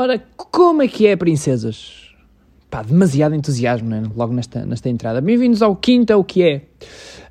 [0.00, 2.08] Ora, como é que é, princesas?
[2.70, 4.02] Pá, demasiado entusiasmo, né?
[4.16, 5.20] Logo nesta, nesta entrada.
[5.20, 6.62] Bem-vindos ao quinto, é o que é.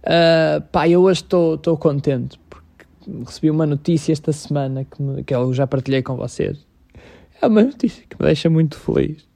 [0.04, 5.34] Uh, pá, eu hoje estou contente, porque recebi uma notícia esta semana que, me, que
[5.34, 6.64] eu já partilhei com vocês.
[7.42, 9.28] É uma notícia que me deixa muito feliz.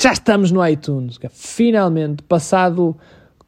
[0.00, 2.96] Já estamos no iTunes, finalmente, passado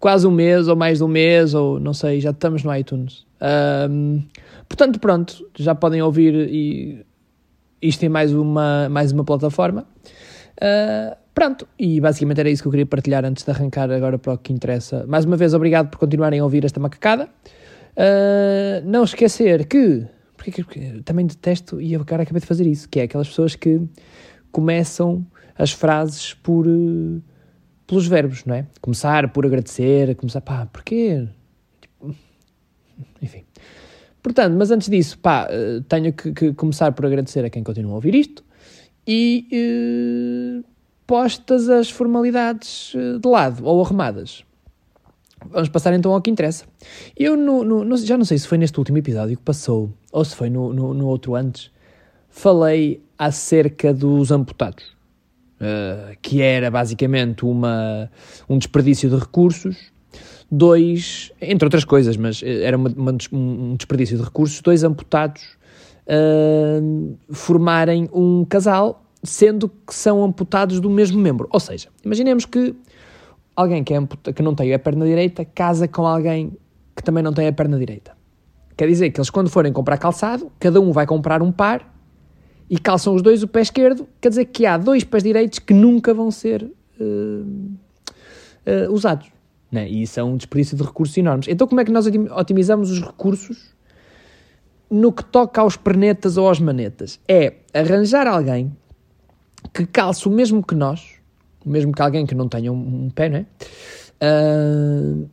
[0.01, 3.25] quase um mês, ou mais de um mês, ou não sei, já estamos no iTunes.
[3.88, 4.25] Um,
[4.69, 7.07] portanto, pronto, já podem ouvir e
[7.80, 9.87] isto em mais uma, mais uma plataforma.
[10.57, 14.34] Uh, pronto, e basicamente era isso que eu queria partilhar antes de arrancar agora para
[14.34, 15.07] o que interessa.
[15.07, 17.29] Mais uma vez, obrigado por continuarem a ouvir esta macacada.
[17.97, 22.89] Uh, não esquecer que, porque, porque também detesto, e eu cara acabei de fazer isso,
[22.89, 23.81] que é aquelas pessoas que
[24.51, 25.27] começam
[25.59, 27.23] as frases por, uh,
[27.87, 28.67] pelos verbos, não é?
[28.81, 31.29] Começar por agradecer, começar, pá, porquê?
[31.81, 32.15] Tipo,
[33.23, 33.45] enfim.
[34.27, 37.92] Portanto, mas antes disso, pá, uh, tenho que, que, começar por agradecer a quem continua
[37.92, 38.42] a ouvir isto
[39.06, 40.64] e
[41.06, 42.92] postas as formalidades
[43.23, 44.42] de lado ou arrumadas.
[45.48, 46.65] Vamos passar então ao que interessa.
[47.17, 50.34] Eu no, no, já não sei se foi neste último episódio que passou ou se
[50.34, 51.70] foi no, no outro antes,
[52.28, 54.97] falei acerca dos amputados.
[55.61, 58.11] Uh, que era basicamente uma,
[58.48, 59.93] um desperdício de recursos,
[60.50, 65.42] dois, entre outras coisas, mas era uma, uma, um desperdício de recursos, dois amputados
[66.06, 71.48] uh, formarem um casal, sendo que são amputados do mesmo membro.
[71.50, 72.75] Ou seja, imaginemos que
[73.55, 76.56] alguém que, é amputa, que não tem a perna direita casa com alguém
[76.94, 78.12] que também não tem a perna direita.
[78.77, 81.94] Quer dizer que eles, quando forem comprar calçado, cada um vai comprar um par
[82.69, 85.72] e calçam os dois o pé esquerdo, quer dizer que há dois pés direitos que
[85.72, 87.75] nunca vão ser uh,
[88.66, 89.36] uh, usados.
[89.70, 89.89] Né?
[89.89, 91.48] E isso é um desperdício de recursos enormes.
[91.48, 93.75] Então, como é que nós otimizamos os recursos
[94.91, 97.20] no que toca aos pernetas ou aos manetas?
[97.28, 98.77] É arranjar alguém
[99.72, 101.14] que calce o mesmo que nós,
[101.64, 103.47] mesmo que alguém que não tenha um, um pé, não é?
[104.22, 105.28] Uh,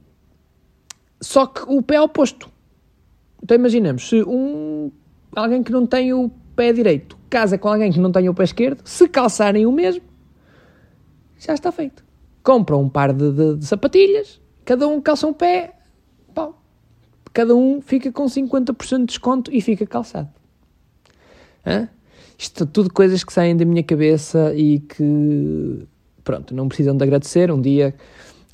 [1.22, 2.50] só que o pé é oposto.
[3.42, 4.92] Então imaginemos, se um,
[5.36, 8.44] alguém que não tem o pé direito casa com alguém que não tenha o pé
[8.44, 10.04] esquerdo, se calçarem o mesmo,
[11.40, 12.03] já está feito.
[12.44, 15.74] Compram um par de, de, de sapatilhas, cada um calça um pé,
[16.34, 16.62] pau.
[17.32, 20.30] Cada um fica com 50% de desconto e fica calçado.
[21.66, 21.88] Hã?
[22.38, 25.88] Isto tudo coisas que saem da minha cabeça e que,
[26.24, 27.50] pronto, não precisam de agradecer.
[27.50, 27.96] Um dia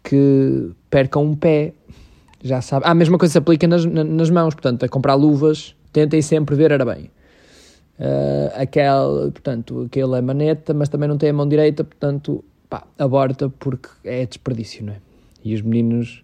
[0.04, 1.74] que percam um pé,
[2.42, 2.86] já sabe.
[2.86, 6.56] Ah, a mesma coisa se aplica nas, nas mãos, portanto, a comprar luvas, tentem sempre
[6.56, 7.10] ver, era bem
[8.00, 12.86] Uh, aquele, portanto, aquele é maneta, mas também não tem a mão direita, portanto, pá,
[12.98, 14.98] aborta porque é desperdício, não é?
[15.44, 16.24] E os meninos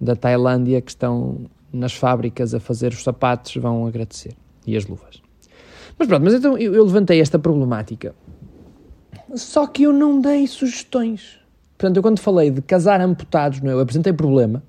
[0.00, 4.34] da Tailândia que estão nas fábricas a fazer os sapatos vão agradecer.
[4.66, 5.22] E as luvas.
[5.98, 8.14] Mas pronto, mas então eu, eu levantei esta problemática.
[9.34, 11.38] Só que eu não dei sugestões.
[11.76, 13.74] Portanto, eu quando falei de casar amputados, não é?
[13.74, 14.62] eu apresentei problema,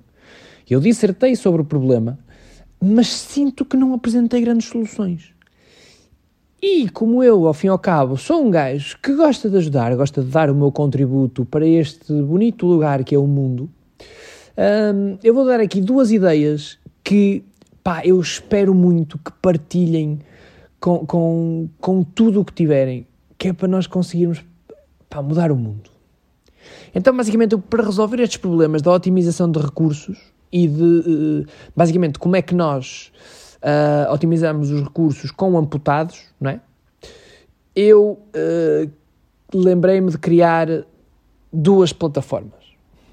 [0.68, 2.18] eu dissertei sobre o problema,
[2.80, 5.32] mas sinto que não apresentei grandes soluções.
[6.62, 9.96] E como eu, ao fim e ao cabo, sou um gajo que gosta de ajudar,
[9.96, 13.70] gosta de dar o meu contributo para este bonito lugar que é o mundo,
[14.94, 17.42] hum, eu vou dar aqui duas ideias que
[17.82, 20.18] pá, eu espero muito que partilhem
[20.78, 23.06] com, com, com tudo o que tiverem,
[23.38, 24.44] que é para nós conseguirmos
[25.08, 25.90] pá, mudar o mundo.
[26.94, 30.18] Então, basicamente, para resolver estes problemas da otimização de recursos
[30.52, 33.12] e de, eh, basicamente, como é que nós
[33.62, 36.60] uh, otimizamos os recursos com amputados, não é?
[37.74, 38.90] Eu uh,
[39.54, 40.68] lembrei-me de criar
[41.52, 42.60] duas plataformas.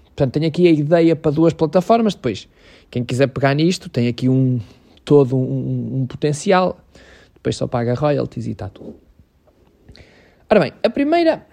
[0.07, 2.15] Portanto, tenho aqui a ideia para duas plataformas.
[2.15, 2.47] Depois,
[2.89, 4.59] quem quiser pegar nisto, tem aqui um
[5.05, 6.79] todo um, um potencial.
[7.33, 8.95] Depois só paga royalties e está tudo.
[10.49, 11.45] Ora bem, a primeira,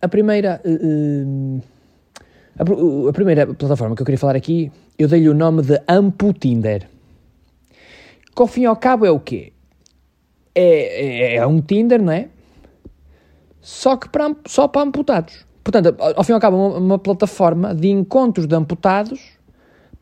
[0.00, 1.62] a primeira, uh,
[2.58, 6.88] a, a, primeira plataforma que eu queria falar aqui, eu dei-lhe o nome de Amputinder
[8.34, 9.52] que ao fim e ao cabo é o quê?
[10.54, 12.28] É, é, é um Tinder, não é?
[13.60, 15.46] Só que para, só para amputados.
[15.62, 19.20] Portanto, ao fim e ao cabo, é uma, uma plataforma de encontros de amputados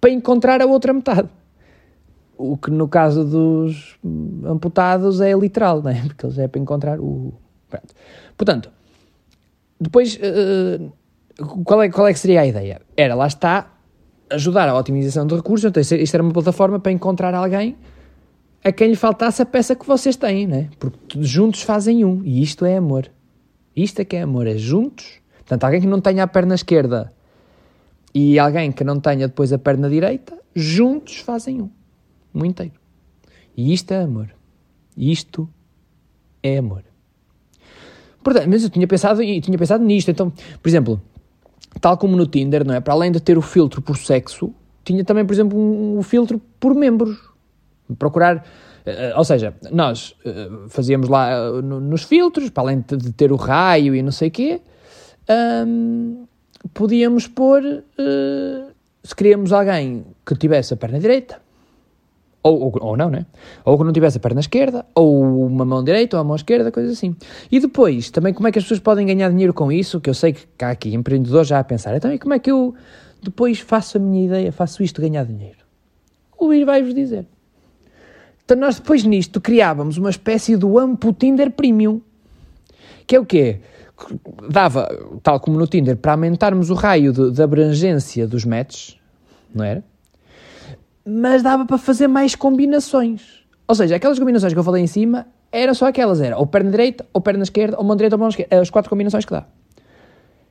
[0.00, 1.29] para encontrar a outra metade.
[2.37, 3.96] O que no caso dos
[4.44, 6.02] amputados é literal, não é?
[6.02, 7.32] Porque eles é para encontrar o.
[7.70, 7.94] Pronto.
[8.37, 8.70] Portanto,
[9.81, 10.93] depois, uh,
[11.64, 12.82] qual, é, qual é que seria a ideia?
[12.96, 13.73] Era, lá está,
[14.31, 15.64] ajudar a otimização de recursos.
[15.64, 17.76] Então, isto era uma plataforma para encontrar alguém
[18.64, 20.69] a quem lhe faltasse a peça que vocês têm, né?
[20.79, 22.23] Porque juntos fazem um.
[22.25, 23.11] E isto é amor.
[23.75, 25.20] Isto é que é amor, é juntos.
[25.38, 27.12] Portanto, alguém que não tenha a perna esquerda
[28.14, 31.70] e alguém que não tenha depois a perna direita, juntos fazem um.
[32.35, 32.75] Um inteiro.
[33.56, 34.35] E isto é amor.
[34.97, 35.49] Isto
[36.43, 36.85] é amor.
[38.23, 40.11] Portanto, mas eu tinha pensado, e tinha pensado nisto.
[40.11, 40.31] Então,
[40.62, 41.03] por exemplo,
[41.81, 42.81] tal como no Tinder, não é?
[42.81, 44.55] Para além de ter o filtro por sexo,
[44.85, 47.19] tinha também, por exemplo, um, um filtro por membros.
[47.94, 48.44] Procurar.
[48.85, 53.31] Uh, ou seja, nós uh, fazíamos lá uh, no, nos filtros, para além de, ter
[53.31, 54.61] o raio e não sei o quê,
[55.67, 56.25] um,
[56.75, 57.62] podíamos pôr
[59.05, 61.41] se queríamos alguém que tivesse a perna direita,
[62.43, 63.27] ou, ou, ou, não, né?
[63.65, 66.73] Ou que não tivesse a perna esquerda, ou uma mão direita, ou a mão esquerda,
[66.73, 67.15] coisa assim.
[67.50, 70.15] E depois, também como é que as pessoas podem ganhar dinheiro com isso, que eu
[70.15, 72.75] sei que há aqui empreendedores já a pensar, então e como é que eu
[73.23, 75.59] depois faço a minha ideia, faço isto ganhar dinheiro?
[76.37, 77.27] O Luís vai-vos dizer.
[78.52, 82.02] Então nós depois nisto criávamos uma espécie do Ampo Tinder Premium,
[83.06, 83.60] que é o quê?
[84.50, 84.87] Dava,
[85.22, 88.99] tal como no Tinder, para aumentarmos o raio de, de abrangência dos matches,
[89.54, 89.82] não era?
[91.02, 93.43] mas dava para fazer mais combinações.
[93.66, 96.70] Ou seja, aquelas combinações que eu falei em cima eram só aquelas, era ou perna
[96.70, 99.46] direita, ou perna esquerda, ou mão direita, ou mão esquerda, as quatro combinações que dá.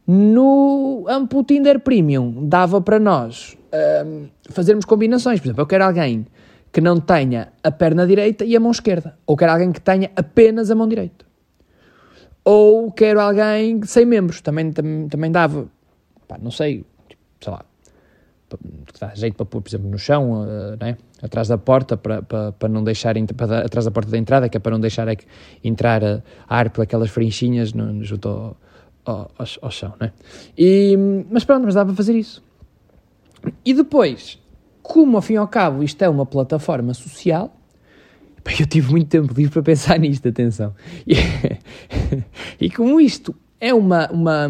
[0.07, 3.56] No Ample Tinder Premium dava para nós
[4.06, 6.25] um, fazermos combinações, por exemplo, eu quero alguém
[6.72, 10.10] que não tenha a perna direita e a mão esquerda, ou quero alguém que tenha
[10.16, 11.26] apenas a mão direita.
[12.44, 15.68] Ou quero alguém sem membros, também, também, também dava,
[16.28, 17.66] pá, não sei, tipo, sei lá,
[19.00, 20.98] dá jeito para pôr, por exemplo, no chão, uh, né?
[21.22, 24.58] atrás da porta, para, para, para não deixar, para, atrás da porta da entrada, que
[24.58, 25.18] é para não deixar é
[25.64, 28.58] entrar uh, ar por aquelas frinchinhas no, junto ao,
[29.06, 30.12] ao, ao, ao chão, né?
[30.58, 30.98] E,
[31.30, 32.44] mas pronto, mas dá para fazer isso.
[33.64, 34.41] E depois,
[34.81, 37.56] como ao fim e ao cabo isto é uma plataforma social,
[38.60, 40.74] eu tive muito tempo livre para pensar nisto, atenção.
[41.06, 41.16] E,
[42.66, 44.50] e como isto é uma, uma,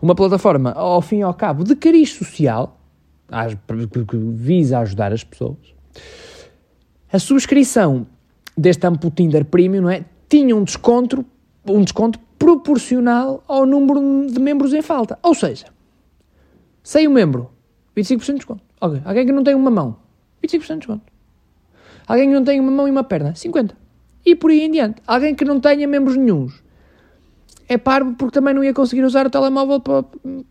[0.00, 2.78] uma plataforma, ao fim e ao cabo, de cariz social,
[4.06, 5.56] que visa ajudar as pessoas.
[7.10, 8.06] A subscrição
[8.56, 11.24] deste Ampo Tinder Premium não é, tinha um desconto,
[11.66, 15.18] um desconto proporcional ao número de membros em falta.
[15.22, 15.66] Ou seja,
[16.82, 17.50] sem um membro,
[17.98, 18.62] 25% de desconto.
[18.80, 19.02] Okay.
[19.04, 19.96] Alguém que não tem uma mão,
[20.42, 21.12] 25% de desconto.
[22.06, 23.72] Alguém que não tem uma mão e uma perna, 50%.
[24.24, 25.02] E por aí em diante.
[25.06, 26.62] Alguém que não tenha membros nenhums,
[27.68, 30.04] é parvo porque também não ia conseguir usar o telemóvel para,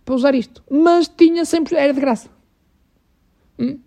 [0.09, 0.63] usar isto.
[0.69, 2.29] Mas tinha sempre, era de graça.
[3.57, 3.79] Hum?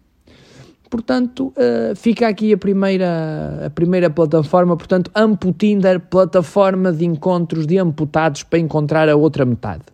[0.90, 7.78] Portanto, uh, fica aqui a primeira, a primeira plataforma, portanto, Amputinder, plataforma de encontros de
[7.78, 9.84] amputados para encontrar a outra metade.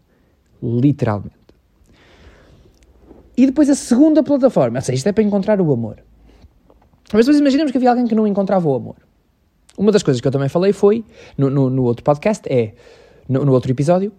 [0.63, 1.36] Literalmente.
[3.37, 6.03] E depois a segunda plataforma, ou seja, isto é para encontrar o amor.
[7.13, 8.97] Mas depois imaginemos que havia alguém que não encontrava o amor.
[9.77, 11.05] Uma das coisas que eu também falei foi,
[11.37, 12.73] no, no, no outro podcast, é,
[13.29, 14.11] no, no outro episódio,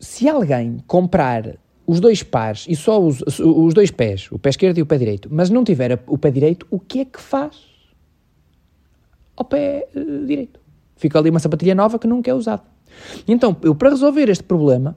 [0.00, 4.78] se alguém comprar os dois pares e só os, os dois pés, o pé esquerdo
[4.78, 7.56] e o pé direito, mas não tiver o pé direito, o que é que faz
[9.36, 10.60] ao pé uh, direito?
[10.96, 12.62] Fica ali uma sapatilha nova que nunca é usada.
[13.26, 14.96] Então, eu para resolver este problema,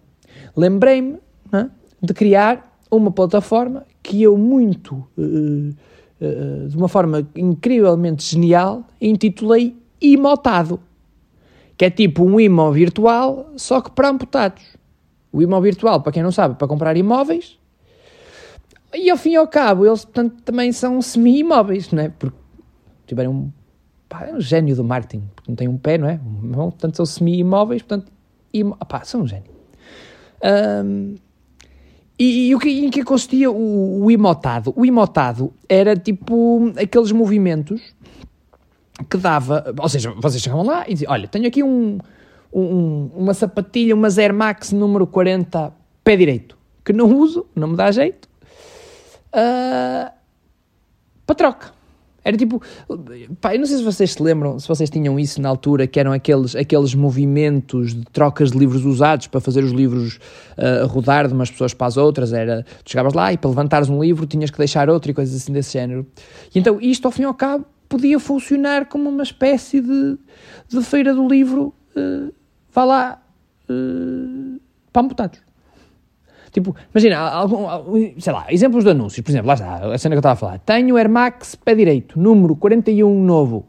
[0.55, 1.17] lembrei-me
[1.51, 1.67] é,
[2.01, 5.75] de criar uma plataforma que eu muito, uh,
[6.21, 10.79] uh, de uma forma incrivelmente genial, intitulei Imotado,
[11.77, 14.63] que é tipo um imó virtual, só que para amputados.
[15.31, 17.59] O imóvel virtual, para quem não sabe, para comprar imóveis.
[18.93, 22.09] E ao fim e ao cabo, eles portanto, também são semi-imóveis, não é?
[22.09, 22.37] Porque
[23.05, 23.51] tiveram um,
[24.07, 26.17] pá, é um gênio do marketing, porque não tem um pé, não é?
[26.17, 28.09] Bom, portanto, são semi-imóveis, portanto,
[28.53, 28.77] imó...
[29.03, 29.51] são um gênio.
[30.41, 31.15] Um,
[32.17, 34.73] e, e, o que, em que consistia o, o imotado?
[34.75, 37.81] O imotado era tipo aqueles movimentos
[39.09, 41.97] que dava, ou seja, vocês chegavam lá e diziam, olha, tenho aqui um,
[42.53, 47.75] um, uma sapatilha, uma Air Max número 40, pé direito, que não uso, não me
[47.75, 48.29] dá jeito,
[49.33, 50.09] uh,
[51.25, 51.74] para troca.
[52.25, 52.59] Era tipo,
[53.39, 55.99] pá, eu não sei se vocês se lembram, se vocês tinham isso na altura, que
[55.99, 60.19] eram aqueles, aqueles movimentos de trocas de livros usados para fazer os livros
[60.57, 62.33] uh, rodar de umas pessoas para as outras.
[62.33, 65.35] Era, tu chegavas lá e para levantares um livro tinhas que deixar outro e coisas
[65.35, 66.03] assim desse género.
[66.53, 70.17] E então isto, ao fim e ao cabo, podia funcionar como uma espécie de,
[70.67, 72.33] de feira do livro uh,
[72.73, 73.21] vá lá
[73.69, 74.59] uh,
[74.91, 75.39] para amputados.
[76.55, 77.67] Tipo, imagina, algum,
[78.17, 80.35] sei lá, exemplos de anúncios, por exemplo, lá está, a cena que eu estava a
[80.37, 80.59] falar.
[80.59, 83.65] Tenho Air Max pé direito, número 41 novo.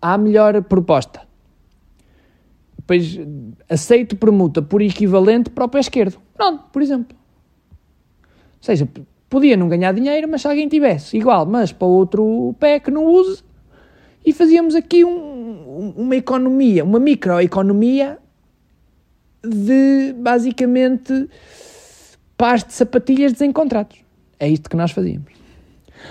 [0.00, 1.20] Há melhor proposta.
[2.74, 3.20] Depois,
[3.68, 6.16] aceito permuta por equivalente para o pé esquerdo.
[6.32, 7.14] Pronto, por exemplo.
[8.22, 8.88] Ou seja,
[9.28, 13.04] podia não ganhar dinheiro, mas se alguém tivesse igual, mas para outro pé que não
[13.04, 13.44] use,
[14.24, 18.18] e fazíamos aqui um, uma economia, uma microeconomia
[19.44, 21.28] de basicamente
[22.36, 23.98] pares de sapatilhas desencontrados.
[24.38, 25.40] É isto que nós fazíamos.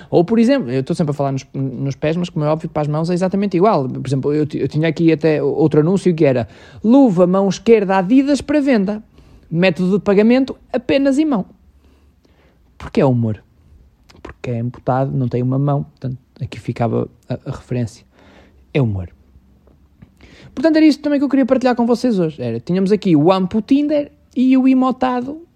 [0.10, 2.70] Ou, por exemplo, eu estou sempre a falar nos, nos, pés, mas como é óbvio,
[2.70, 3.88] para as mãos é exatamente igual.
[3.88, 6.48] Por exemplo, eu, eu tinha aqui até outro anúncio que era
[6.84, 9.04] luva mão esquerda Adidas para venda.
[9.50, 11.46] Método de pagamento apenas em mão.
[12.78, 13.44] Porque é humor.
[14.22, 15.84] Porque é amputado, não tem uma mão.
[15.84, 18.06] Portanto, aqui ficava a, a referência.
[18.74, 19.10] É humor.
[20.54, 22.42] Portanto, era isto também que eu queria partilhar com vocês hoje.
[22.42, 25.50] Era, tínhamos aqui o Ampo Tinder e o Imotado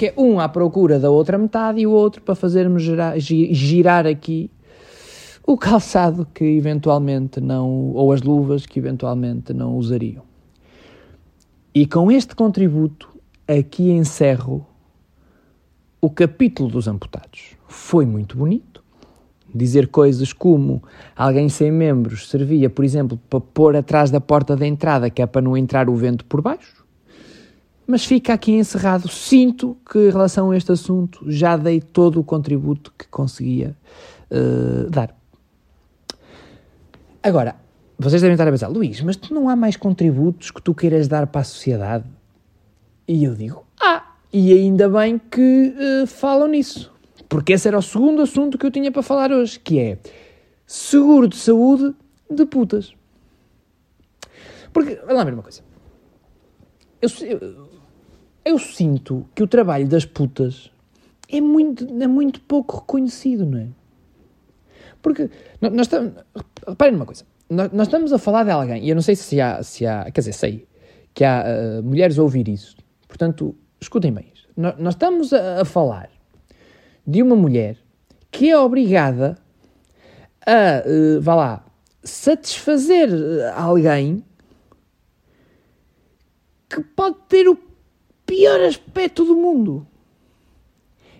[0.00, 4.06] que é um à procura da outra metade e o outro para fazermos girar, girar
[4.06, 4.50] aqui
[5.46, 10.22] o calçado que eventualmente não, ou as luvas que eventualmente não usariam.
[11.74, 13.10] E com este contributo,
[13.46, 14.66] aqui encerro
[16.00, 17.56] o capítulo dos amputados.
[17.68, 18.69] Foi muito bonito.
[19.54, 20.82] Dizer coisas como
[21.16, 25.26] alguém sem membros servia, por exemplo, para pôr atrás da porta da entrada, que é
[25.26, 26.80] para não entrar o vento por baixo
[27.90, 29.08] mas fica aqui encerrado.
[29.08, 33.76] Sinto que, em relação a este assunto, já dei todo o contributo que conseguia
[34.30, 35.14] uh, dar.
[37.22, 37.56] Agora,
[37.98, 41.08] vocês devem estar a pensar, Luís, mas tu não há mais contributos que tu queiras
[41.08, 42.04] dar para a sociedade?
[43.06, 46.92] E eu digo, ah, e ainda bem que uh, falam nisso.
[47.30, 49.98] Porque esse era o segundo assunto que eu tinha para falar hoje, que é
[50.66, 51.94] seguro de saúde
[52.28, 52.92] de putas.
[54.72, 55.62] Porque, vamos lá ver uma coisa.
[57.00, 57.68] Eu, eu,
[58.44, 60.72] eu sinto que o trabalho das putas
[61.28, 63.68] é muito, é muito pouco reconhecido, não é?
[65.00, 66.12] Porque nós, estamos.
[66.66, 67.24] Reparem numa coisa.
[67.48, 69.62] Nós, nós, estamos a falar de alguém, e eu não sei se há.
[69.62, 70.68] Se há quer dizer, sei
[71.14, 72.76] que há uh, mulheres a ouvir isso.
[73.06, 74.32] Portanto, escutem bem.
[74.56, 76.10] Nós, nós estamos a, a, falar
[77.06, 77.76] de uma mulher
[78.30, 79.36] que é obrigada
[80.46, 81.64] a, uh, vá lá,
[82.02, 83.10] satisfazer
[83.54, 84.24] alguém
[86.68, 87.58] que pode ter o
[88.24, 89.86] pior aspecto do mundo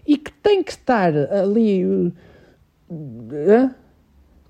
[0.07, 3.75] e que tem que estar ali uh,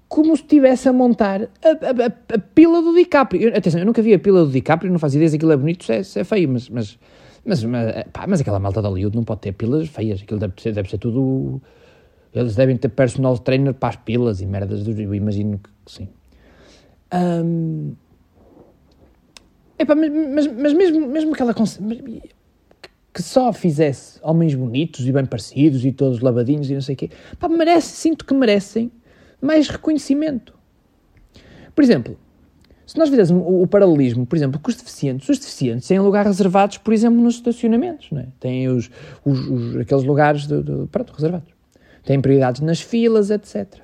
[0.08, 3.42] como se estivesse a montar a, a, a, pila do DiCaprio.
[3.42, 5.56] Eu, atenção, eu nunca vi a pila do DiCaprio, não faz ideia se aquilo é
[5.56, 6.98] bonito, se é, se é feio, mas, mas,
[7.44, 10.54] mas, mas, pá, mas aquela malta de Hollywood não pode ter pilas feias, aquilo deve
[10.58, 11.60] ser, deve ser tudo.
[12.32, 16.08] Eles devem ter personal trainer para as pilas e merdas, eu imagino que, que sim.
[17.12, 17.94] Um,
[19.78, 21.52] epá, mas, mas, mas mesmo, mesmo aquela
[23.12, 26.98] que só fizesse homens bonitos e bem parecidos e todos lavadinhos e não sei o
[26.98, 28.92] quê, pá, merece, sinto que merecem
[29.42, 30.54] mais reconhecimento.
[31.74, 32.16] Por exemplo,
[32.90, 36.26] se nós fizéssemos o, o, paralelismo, por exemplo, com os deficientes, os deficientes têm lugares
[36.26, 38.26] reservados, por exemplo, nos estacionamentos, não é?
[38.40, 38.90] Têm os,
[39.24, 41.48] os, os aqueles lugares de, de, pronto, reservados.
[42.02, 43.78] Têm prioridades nas filas, etc.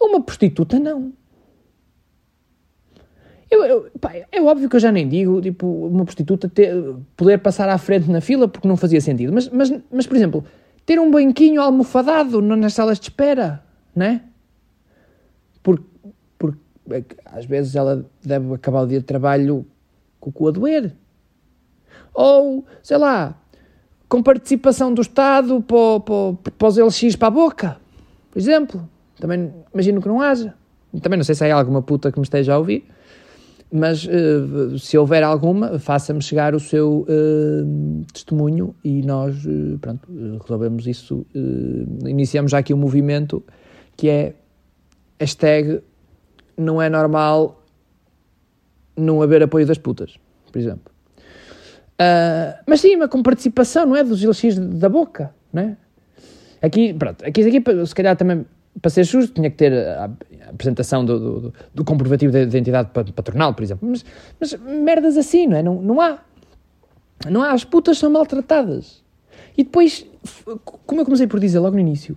[0.00, 1.12] Uma prostituta não.
[3.50, 6.72] Eu, eu, pá, é óbvio que eu já nem digo, tipo, uma prostituta ter,
[7.16, 9.32] poder passar à frente na fila porque não fazia sentido.
[9.32, 10.44] Mas, mas, mas por exemplo,
[10.86, 13.64] ter um banquinho almofadado nas salas de espera,
[13.96, 14.20] não é?
[15.60, 15.84] Porque,
[16.38, 16.79] porque é
[17.24, 19.66] às vezes ela deve acabar o dia de trabalho
[20.18, 20.92] com o cu a doer.
[22.12, 23.38] Ou, sei lá,
[24.08, 27.76] com participação do Estado para, para, para os LX para a boca,
[28.30, 28.88] por exemplo.
[29.18, 30.54] Também imagino que não haja.
[31.02, 32.84] Também não sei se há alguma puta que me esteja a ouvir
[33.72, 40.08] mas uh, se houver alguma, faça-me chegar o seu uh, testemunho e nós, uh, pronto,
[40.42, 41.24] resolvemos isso.
[42.04, 43.42] iniciamos já aqui um movimento
[43.96, 44.34] que é
[45.20, 45.80] hashtag
[46.60, 47.62] não é normal
[48.96, 50.16] não haver apoio das putas,
[50.50, 50.92] por exemplo.
[52.66, 54.04] mas sim, mas com participação, não é?
[54.04, 55.76] Dos LX da boca, não é?
[56.62, 58.44] Aqui, pronto, aqui, aqui se calhar também
[58.80, 60.10] para ser justo, tinha que ter a,
[60.48, 63.88] apresentação do, do, do, comprovativo de identidade patronal, por exemplo.
[63.88, 64.04] Mas,
[64.38, 65.62] mas merdas assim, não é?
[65.62, 66.18] Não, não há.
[67.28, 67.52] Não há.
[67.52, 69.02] As putas são maltratadas.
[69.56, 70.06] E depois,
[70.64, 72.16] como eu comecei por dizer logo no início,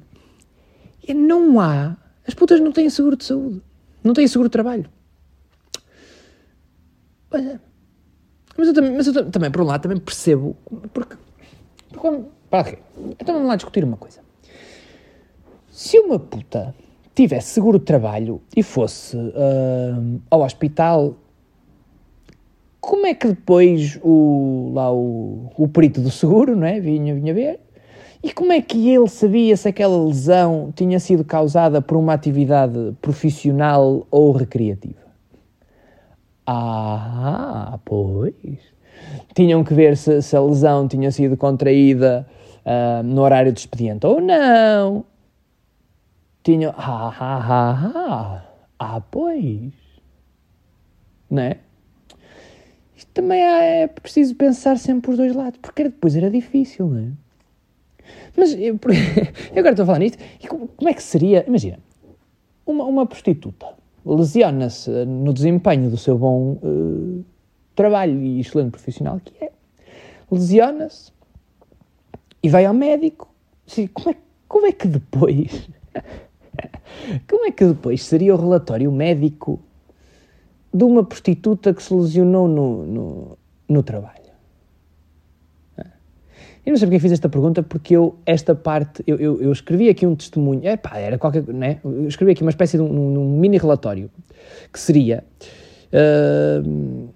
[1.08, 1.98] é, não há.
[2.28, 3.62] As putas não têm seguro de saúde.
[4.04, 4.86] Não têm seguro de trabalho.
[7.32, 7.62] Olha.
[8.58, 10.56] Mas eu também, mas eu também por um lado, também percebo.
[10.94, 11.16] Porque.
[11.92, 12.78] porque para quê?
[13.20, 14.22] Então vamos lá discutir uma coisa.
[15.72, 16.76] Se uma puta
[17.16, 21.16] tivesse seguro de trabalho e fosse uh, ao hospital,
[22.80, 26.80] como é que depois o, lá o, o perito do seguro não é?
[26.80, 27.60] vinha, vinha ver?
[28.24, 32.96] E como é que ele sabia se aquela lesão tinha sido causada por uma atividade
[33.02, 35.04] profissional ou recreativa?
[36.48, 38.34] Ah, pois.
[39.36, 42.26] Tinham que ver se, se a lesão tinha sido contraída
[42.66, 45.06] uh, no horário de expediente ou não
[46.44, 46.74] tinham.
[46.78, 48.46] Ah, ah, ah, ah,
[48.80, 49.74] ah, pois.
[51.30, 51.58] Não é?
[52.96, 57.23] Isto também é preciso pensar sempre por dois lados, porque depois era difícil, não é?
[58.36, 58.80] Mas eu,
[59.54, 61.80] eu agora estou a falar nisto, e como, como é que seria, imagina,
[62.66, 63.68] uma, uma prostituta
[64.06, 67.24] lesiona-se no desempenho do seu bom uh,
[67.76, 69.52] trabalho e excelente profissional que é,
[70.30, 71.12] lesiona-se
[72.42, 73.34] e vai ao médico,
[73.94, 74.16] como é,
[74.48, 75.70] como é que depois,
[77.30, 79.60] como é que depois seria o relatório médico
[80.74, 83.38] de uma prostituta que se lesionou no, no,
[83.70, 84.23] no trabalho?
[86.66, 89.90] Eu não sei porque fiz esta pergunta, porque eu, esta parte, eu, eu, eu escrevi
[89.90, 91.80] aqui um testemunho, é pá, era qualquer, né?
[91.84, 94.10] Eu escrevi aqui uma espécie de um, um mini relatório,
[94.72, 95.26] que seria,
[95.92, 97.10] uh,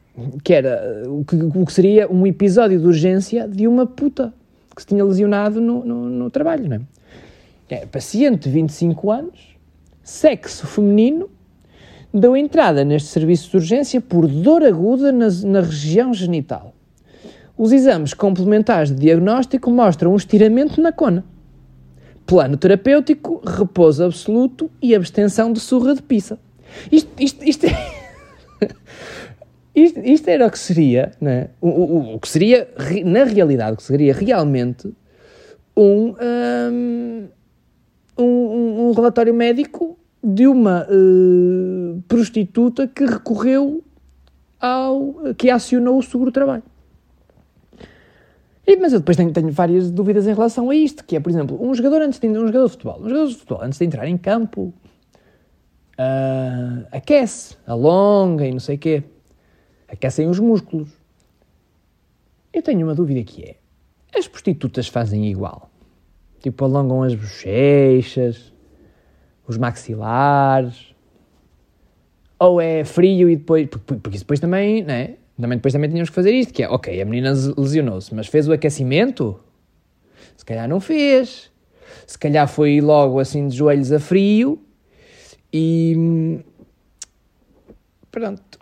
[0.44, 4.34] que era, o que, o que seria um episódio de urgência de uma puta
[4.76, 6.82] que se tinha lesionado no, no, no trabalho, né?
[7.70, 9.58] É, paciente de 25 anos,
[10.04, 11.30] sexo feminino,
[12.14, 16.74] deu entrada neste serviço de urgência por dor aguda na, na região genital.
[17.58, 21.26] Os exames complementares de diagnóstico mostram um estiramento na cona.
[22.26, 26.38] Plano terapêutico, repouso absoluto e abstenção de surra de pizza.
[26.92, 27.70] Isto, isto, isto, é...
[29.74, 31.50] isto, isto era o que seria, né?
[31.60, 32.70] o, o, o, que seria,
[33.06, 34.94] na realidade, o que seria realmente
[35.76, 37.28] um, um,
[38.20, 43.84] um, um relatório médico de uma uh, prostituta que recorreu
[44.60, 45.34] ao.
[45.38, 46.64] que acionou o seguro-trabalho.
[48.68, 51.30] E, mas eu depois tenho, tenho, várias dúvidas em relação a isto, que é, por
[51.30, 53.86] exemplo, um jogador antes de um jogador de futebol, um jogador de futebol antes de
[53.86, 54.74] entrar em campo
[55.98, 59.04] uh, aquece, alonga e não sei o quê,
[59.88, 60.90] aquecem os músculos.
[62.52, 63.56] Eu tenho uma dúvida que é,
[64.14, 65.70] as prostitutas fazem igual?
[66.42, 68.54] Tipo, alongam as bochechas,
[69.48, 70.94] os maxilares,
[72.38, 75.16] ou é frio e depois, porque, isso depois também, né?
[75.40, 78.48] Também, depois também tínhamos que fazer isto, que é, ok, a menina lesionou-se, mas fez
[78.48, 79.40] o aquecimento?
[80.36, 81.52] Se calhar não fez.
[82.08, 84.60] Se calhar foi logo assim de joelhos a frio
[85.54, 86.40] e...
[88.10, 88.60] Pronto.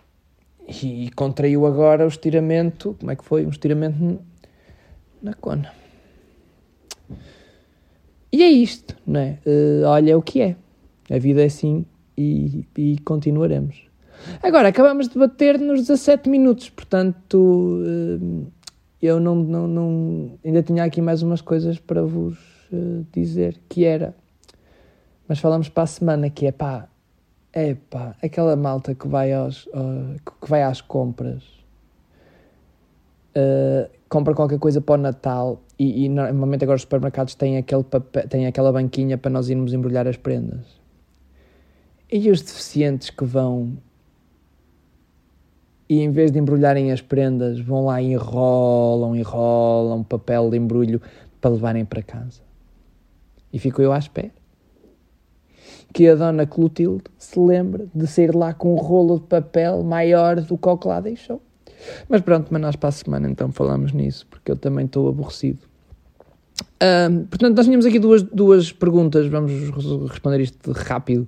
[0.68, 3.46] E contraiu agora o estiramento, como é que foi?
[3.46, 4.20] Um estiramento
[5.22, 5.72] na cona.
[8.32, 9.38] E é isto, não é?
[9.46, 10.56] Uh, olha o que é.
[11.08, 11.86] A vida é assim
[12.18, 13.85] e, e continuaremos.
[14.42, 18.46] Agora, acabamos de bater nos 17 minutos, portanto, eh,
[19.02, 22.38] eu não, não, não, ainda tinha aqui mais umas coisas para vos
[22.72, 24.14] eh, dizer, que era,
[25.28, 26.88] mas falamos para a semana, que é pá,
[27.52, 31.42] é pá, aquela malta que vai, aos, que vai às compras,
[33.36, 37.84] uh, compra qualquer coisa para o Natal e, e, normalmente agora os supermercados têm, aquele
[37.84, 40.64] papel, têm aquela banquinha para nós irmos embrulhar as prendas.
[42.10, 43.76] E os deficientes que vão
[45.88, 51.00] e em vez de embrulharem as prendas, vão lá e enrolam, enrolam papel de embrulho
[51.40, 52.40] para levarem para casa.
[53.52, 54.32] E fico eu à espera
[55.96, 60.38] que a dona Clotilde se lembre de sair lá com um rolo de papel maior
[60.38, 61.40] do que o que lá deixou.
[62.06, 65.60] Mas pronto, mas nós para a semana então falamos nisso, porque eu também estou aborrecido.
[66.82, 69.52] Um, portanto, nós tínhamos aqui duas, duas perguntas, vamos
[70.10, 71.26] responder isto rápido.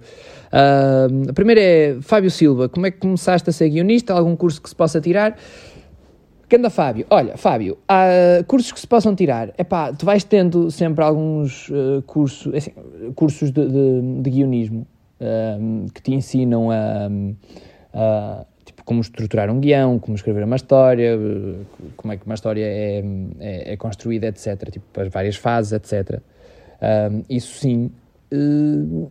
[0.53, 4.13] Um, a primeira é, Fábio Silva, como é que começaste a ser guionista?
[4.13, 5.37] Algum curso que se possa tirar?
[6.49, 9.53] Canda Fábio, olha, Fábio, há cursos que se possam tirar.
[9.59, 12.73] É pá, tu vais tendo sempre alguns uh, cursos, assim,
[13.15, 14.87] cursos de, de, de guionismo
[15.21, 17.09] um, que te ensinam a,
[17.93, 18.47] a
[18.89, 21.15] como estruturar um guião, como escrever uma história,
[21.95, 23.05] como é que uma história é,
[23.39, 24.71] é, é construída, etc.
[24.71, 26.23] Tipo, as várias fases, etc.
[27.13, 27.91] Um, isso sim.
[28.33, 29.11] Uh,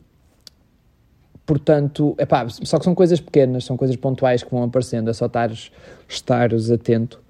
[1.45, 5.27] portanto, epá, só que são coisas pequenas, são coisas pontuais que vão aparecendo, é só
[5.27, 5.71] estares,
[6.09, 7.21] estares atento.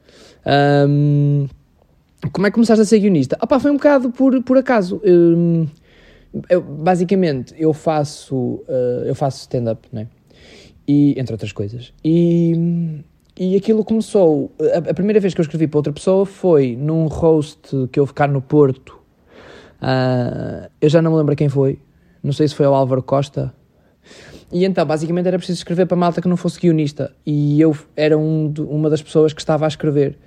[0.88, 1.50] Um,
[2.32, 3.38] como é que começaste a ser guionista?
[3.42, 5.02] Opá, foi um bocado por, por acaso.
[5.06, 5.68] Um,
[6.50, 10.08] eu, basicamente, eu faço, uh, eu faço stand-up, né?
[10.88, 11.94] E, entre outras coisas.
[12.04, 13.04] E,
[13.38, 14.52] e aquilo começou.
[14.74, 18.06] A, a, primeira vez que eu escrevi para outra pessoa foi num host que eu
[18.06, 18.98] ficar no Porto.
[19.82, 21.80] Uh, eu já não me lembro quem foi.
[22.24, 23.54] Não sei se foi o Álvaro Costa.
[24.52, 27.14] E então, basicamente, era preciso escrever para malta que não fosse guionista.
[27.26, 30.18] E eu era um uma das pessoas que estava a escrever.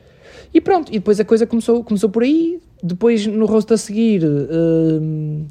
[0.52, 2.60] E pronto, e depois a coisa começou, começou por aí.
[2.82, 5.46] Depois, no rosto a seguir, uh,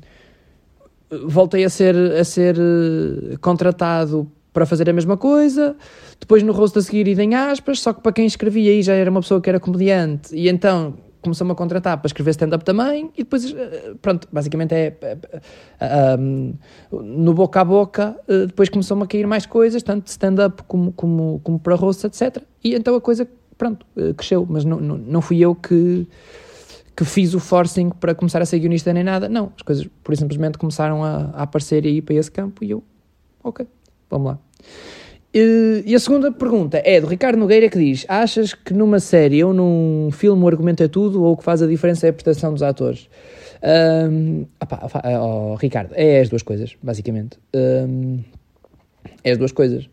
[1.27, 5.73] voltei a ser, a ser uh, contratado para fazer a mesma coisa,
[6.19, 9.09] depois no rosto a seguir idem aspas, só que para quem escrevia aí já era
[9.09, 13.23] uma pessoa que era comediante, e então começou-me a contratar para escrever stand-up também, e
[13.23, 15.17] depois, eh, pronto, basicamente é, é,
[15.79, 16.55] é um,
[16.91, 21.57] no boca a boca, depois começou-me a cair mais coisas, tanto stand-up como, como, como
[21.57, 22.43] para rosto, etc.
[22.61, 23.25] E então a coisa,
[23.57, 23.85] pronto,
[24.17, 26.05] cresceu, mas não, não, não fui eu que,
[26.97, 29.29] que fiz o forcing para começar a ser guionista nem nada.
[29.29, 32.83] Não, as coisas por simplesmente começaram a, a aparecer aí para esse campo e eu,
[33.41, 33.65] ok,
[34.09, 34.48] vamos lá.
[35.31, 39.53] E, a segunda pergunta é do Ricardo Nogueira que diz: Achas que numa série ou
[39.53, 42.51] num filme o argumento é tudo ou o que faz a diferença é a prestação
[42.51, 43.07] dos atores?
[43.61, 44.89] Um, opa,
[45.21, 47.37] oh, Ricardo, é as duas coisas, basicamente.
[47.53, 48.23] Um,
[49.23, 49.85] é as duas coisas.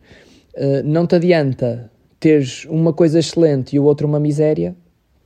[0.55, 4.75] Uh, não te adianta teres uma coisa excelente e o outro uma miséria,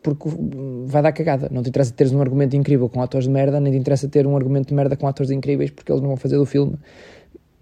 [0.03, 0.27] porque
[0.87, 1.47] vai dar cagada.
[1.49, 4.27] Não te interessa teres um argumento incrível com atores de merda, nem te interessa ter
[4.27, 6.73] um argumento de merda com atores incríveis, porque eles não vão fazer do filme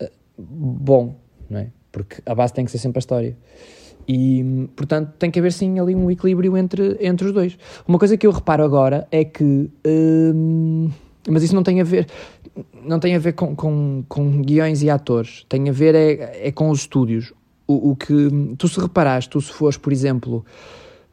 [0.01, 1.15] uh, bom,
[1.49, 1.67] não é?
[1.91, 3.37] porque a base tem que ser sempre a história.
[4.07, 7.57] E, portanto, tem que haver sim ali um equilíbrio entre, entre os dois.
[7.87, 9.69] Uma coisa que eu reparo agora é que.
[9.85, 10.89] Hum,
[11.27, 12.07] mas isso não tem a ver.
[12.83, 15.45] Não tem a ver com, com, com guiões e atores.
[15.47, 17.33] Tem a ver é, é com os estúdios.
[17.67, 18.55] O, o que.
[18.57, 20.43] Tu se reparaste, tu se fores, por exemplo,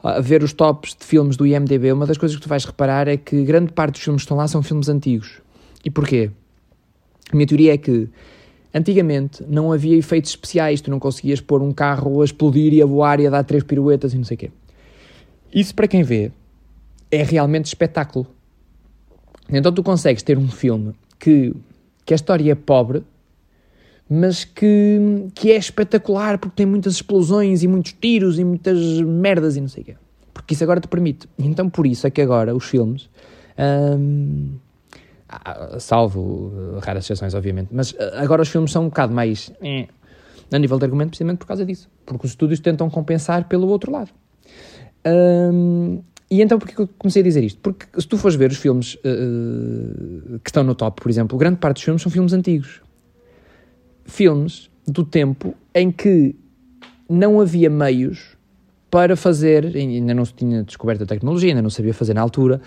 [0.03, 3.09] a ver os tops de filmes do IMDB, uma das coisas que tu vais reparar
[3.09, 5.43] é que grande parte dos filmes que estão lá são filmes antigos.
[5.85, 6.31] E porquê?
[7.31, 8.09] A minha teoria é que
[8.75, 12.87] Antigamente não havia efeitos especiais, tu não conseguias pôr um carro a explodir e a
[12.87, 14.51] voar e a dar três piruetas e não sei o quê.
[15.53, 16.31] Isso para quem vê
[17.11, 18.27] é realmente espetáculo.
[19.49, 21.55] Então tu consegues ter um filme que,
[22.05, 23.03] que a história é pobre,
[24.09, 29.57] mas que, que é espetacular porque tem muitas explosões e muitos tiros e muitas merdas
[29.57, 29.97] e não sei o quê.
[30.35, 31.29] Porque isso agora te permite.
[31.39, 33.09] Então por isso é que agora os filmes.
[33.59, 34.57] Hum,
[35.79, 37.69] salvo eh, raras exceções, obviamente.
[37.73, 39.53] Mas eh, agora os filmes são um bocado mais.
[39.63, 39.89] Eh,
[40.53, 41.89] a nível de argumento, precisamente por causa disso.
[42.05, 44.11] Porque os estúdios tentam compensar pelo outro lado.
[45.05, 47.61] Um, e então, porquê que eu comecei a dizer isto?
[47.61, 51.59] Porque se tu fores ver os filmes uh, que estão no top, por exemplo, grande
[51.59, 52.81] parte dos filmes são filmes antigos.
[54.05, 56.37] Filmes do tempo em que
[57.09, 58.37] não havia meios
[58.91, 62.61] para fazer, ainda não se tinha descoberto a tecnologia, ainda não sabia fazer na altura,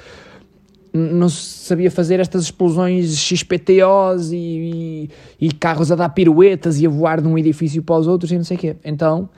[0.94, 5.10] não sabia fazer estas explosões XPTOs e, e,
[5.48, 8.38] e, carros a dar piruetas e a voar de um edifício para os outros e
[8.38, 8.76] não sei o quê.
[8.84, 9.30] Então,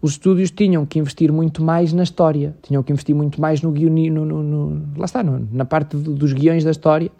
[0.00, 3.70] os estúdios tinham que investir muito mais na história, tinham que investir muito mais no
[3.70, 7.10] guion, no, no, no, lá está, no, na parte do, dos guiões da história,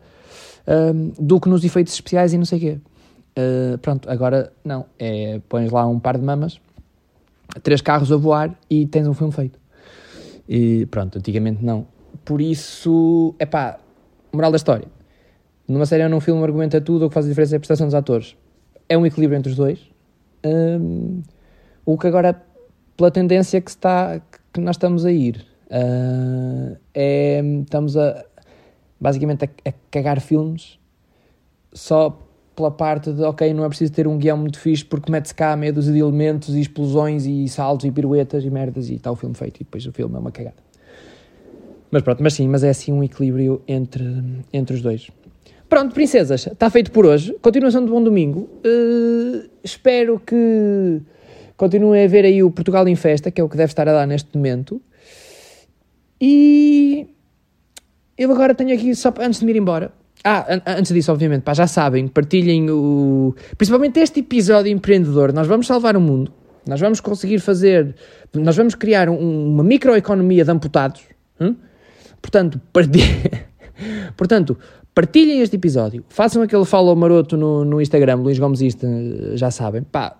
[0.66, 2.78] um, do que nos efeitos especiais e não sei o quê.
[3.38, 6.60] Uh, pronto, agora não, é, pões lá um par de mamas,
[7.62, 9.58] três carros a voar e tens um filme feito.
[10.48, 11.86] E pronto, antigamente não
[12.24, 13.78] por isso, é pá,
[14.32, 14.86] moral da história.
[15.66, 17.86] Numa série ou num filme, é tudo, o que faz a diferença é a prestação
[17.86, 18.36] dos atores.
[18.88, 19.78] É um equilíbrio entre os dois.
[20.44, 21.22] Um,
[21.84, 22.42] o que agora,
[22.96, 24.20] pela tendência que, está,
[24.52, 28.24] que nós estamos a ir, uh, é, estamos a,
[29.00, 30.78] basicamente, a, a cagar filmes
[31.72, 32.18] só
[32.54, 35.56] pela parte de, ok, não é preciso ter um guião muito fixe porque mete-se cá
[35.72, 39.34] dúzia de elementos e explosões e saltos e piruetas e merdas e está o filme
[39.34, 40.69] feito e depois o filme é uma cagada.
[41.90, 44.04] Mas pronto, mas sim, mas é assim um equilíbrio entre,
[44.52, 45.08] entre os dois.
[45.68, 47.34] Pronto, princesas, está feito por hoje.
[47.40, 48.48] Continuação de bom domingo.
[48.64, 51.00] Uh, espero que
[51.56, 53.92] continuem a ver aí o Portugal em Festa, que é o que deve estar a
[53.92, 54.80] dar neste momento.
[56.20, 57.06] E
[58.18, 59.92] eu agora tenho aqui, só antes de me ir embora.
[60.22, 63.34] Ah, an antes disso, obviamente, pá, já sabem, partilhem o.
[63.56, 65.32] Principalmente este episódio empreendedor.
[65.32, 66.32] Nós vamos salvar o mundo.
[66.66, 67.94] Nós vamos conseguir fazer.
[68.34, 71.02] Nós vamos criar um, uma microeconomia de amputados.
[71.40, 71.54] Hum?
[72.20, 72.60] Portanto,
[74.16, 74.58] Portanto,
[74.94, 78.86] partilhem este episódio, façam aquele follow maroto no, no Instagram, Luís Gomes Insta,
[79.34, 79.82] já sabem.
[79.82, 80.16] Pá,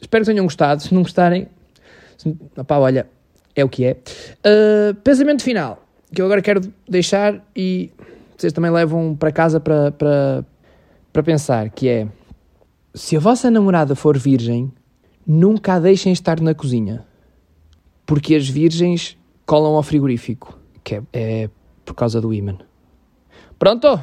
[0.00, 0.82] espero que tenham gostado.
[0.82, 1.48] Se não gostarem,
[2.16, 2.34] se,
[2.66, 3.06] pá, olha,
[3.54, 3.96] é o que é.
[4.44, 5.84] Uh, pensamento final,
[6.14, 7.90] que eu agora quero deixar e
[8.36, 10.44] vocês também levam para casa para, para,
[11.12, 12.08] para pensar, que é,
[12.94, 14.72] se a vossa namorada for virgem,
[15.26, 17.04] nunca a deixem estar na cozinha,
[18.04, 21.50] porque as virgens colam ao frigorífico que é, é
[21.84, 22.58] por causa do Iman.
[23.58, 24.00] Pronto?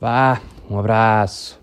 [0.00, 1.58] Vá, um abraço.